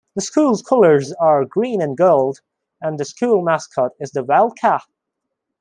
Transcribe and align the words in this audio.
The 0.15 0.21
school's 0.23 0.63
colors 0.63 1.13
are 1.19 1.45
green 1.45 1.79
and 1.79 1.95
gold 1.95 2.41
and 2.81 2.97
the 2.97 3.05
school 3.05 3.43
mascot 3.43 3.91
is 3.99 4.09
the 4.09 4.23
Wildcat. 4.23 4.81